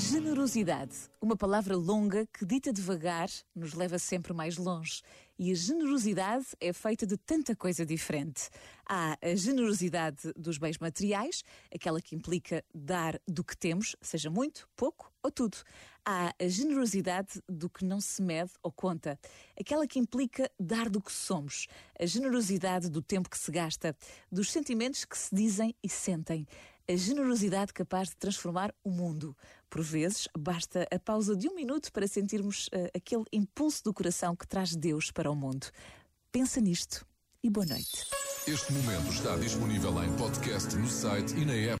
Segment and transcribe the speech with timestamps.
[0.00, 5.02] Generosidade, uma palavra longa que, dita devagar, nos leva sempre mais longe.
[5.38, 8.48] E a generosidade é feita de tanta coisa diferente.
[8.88, 14.66] Há a generosidade dos bens materiais, aquela que implica dar do que temos, seja muito,
[14.74, 15.58] pouco ou tudo.
[16.04, 19.18] Há a generosidade do que não se mede ou conta,
[19.58, 21.66] aquela que implica dar do que somos,
[21.98, 23.94] a generosidade do tempo que se gasta,
[24.32, 26.46] dos sentimentos que se dizem e sentem,
[26.90, 29.36] a generosidade capaz de transformar o mundo.
[29.68, 34.34] Por vezes, basta a pausa de um minuto para sentirmos uh, aquele impulso do coração
[34.34, 35.68] que traz Deus para o mundo.
[36.32, 37.06] Pensa nisto
[37.44, 38.06] e boa noite.
[38.44, 41.78] Este momento está disponível em podcast no site e na app.